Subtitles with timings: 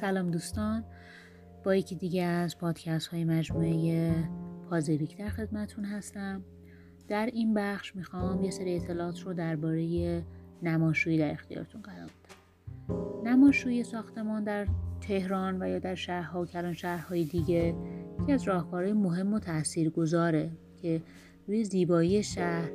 [0.00, 0.84] سلام دوستان.
[1.64, 4.14] با یکی دیگه از پادکست های مجموعه
[4.70, 6.42] پازیریک در خدمتون هستم.
[7.08, 10.22] در این بخش می‌خوام یه سری اطلاعات رو درباره
[10.62, 13.30] نماشویی در اختیارتون قرار بدم.
[13.30, 14.66] نماشویی ساختمان در
[15.00, 17.74] تهران و یا در شهرها و کلان شهرهای دیگه
[18.22, 20.50] یکی از راهکارهای مهم و تاثیرگذاره
[20.82, 21.02] که
[21.46, 22.70] روی زیبایی شهر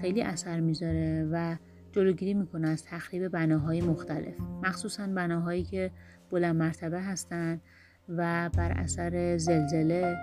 [0.00, 1.56] خیلی اثر می‌ذاره و
[1.92, 4.40] جلوگیری می‌کنه از تخریب بناهای مختلف.
[4.62, 5.90] مخصوصا بناهایی که
[6.30, 7.60] بلند مرتبه هستند
[8.08, 10.16] و بر اثر زلزله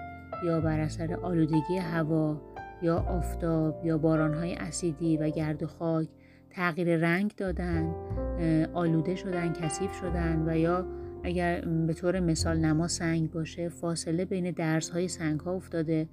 [0.46, 2.42] یا بر اثر آلودگی هوا
[2.82, 6.08] یا آفتاب یا بارانهای اسیدی و گرد و خاک
[6.50, 7.96] تغییر رنگ دادن
[8.74, 10.86] آلوده شدن کثیف شدن و یا
[11.24, 16.08] اگر به طور مثال نما سنگ باشه فاصله بین درسهای سنگ ها افتاده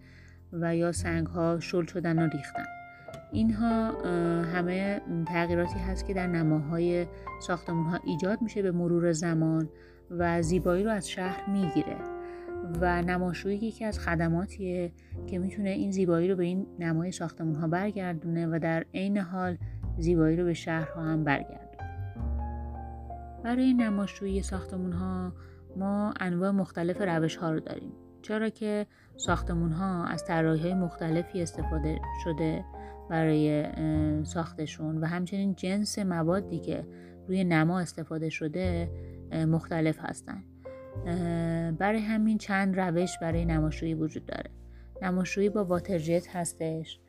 [0.52, 2.81] و یا سنگ ها شل شدن و ریختن.
[3.33, 3.91] اینها
[4.43, 7.07] همه تغییراتی هست که در نماهای
[7.43, 9.69] ساختمون ها ایجاد میشه به مرور زمان
[10.11, 11.97] و زیبایی رو از شهر می‌گیره.
[12.81, 14.92] و نماشویی یکی از خدماتیه
[15.27, 19.56] که می‌تونه این زیبایی رو به این نمای ساختمون ها برگردونه و در عین حال
[19.98, 21.62] زیبایی رو به شهرها هم برگردونه.
[23.45, 25.33] برای نماشویی ساختمون ها
[25.77, 27.92] ما انواع مختلف روش ها رو داریم.
[28.23, 32.64] چرا که ساختمون ها از طراحی های مختلفی استفاده شده
[33.11, 33.64] برای
[34.25, 36.87] ساختشون و همچنین جنس موادی که
[37.29, 38.91] روی نما استفاده شده
[39.33, 40.45] مختلف هستند
[41.79, 44.51] برای همین چند روش برای نماشویی وجود داره.
[45.03, 47.01] نماشویی با واترجت هستش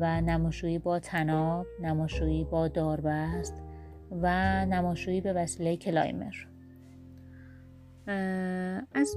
[0.00, 3.54] و نماشویی با تناب نماشویی با داربست
[4.22, 4.26] و
[4.66, 6.34] نماشویی به وسیله کلایمر.
[8.94, 9.16] از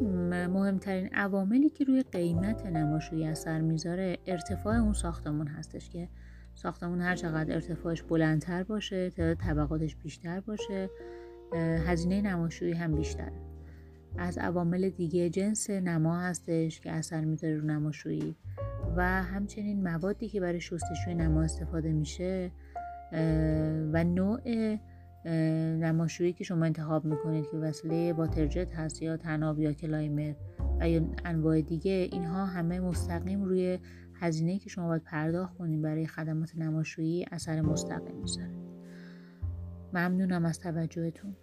[0.50, 6.10] مهمترین عواملی که روی قیمت نماشویی اثر می‌ذاره ارتفاع اون ساختمون هستش که
[6.54, 10.90] ساختمون هر چقدر ارتفاعش بلندتر باشه تعداد طبقاتش بیشتر باشه
[11.88, 13.32] هزینه نماشویی هم بیشتر.
[14.18, 18.36] از عوامل دیگه جنس نما هستش که اثر می‌ذاره رو نماشویی
[18.96, 22.52] و همچنین موادی که برای شستشوی نما استفاده میشه
[23.94, 24.42] و نوع
[25.26, 30.34] نماشویی که شما انتخاب می‌کنید که وسیله باترجت هست یا تناب یا کلایمر
[30.80, 33.80] و یا انواع دیگه اینها همه مستقیم روی
[34.14, 38.56] هزینه که شما باید پرداخت کنید برای خدمات نماشویی اثر مستقیم می‌ذاره.
[39.94, 41.36] ممنونم از توجهتون.